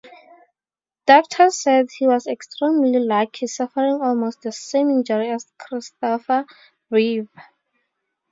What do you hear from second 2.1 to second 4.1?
extremely lucky, suffering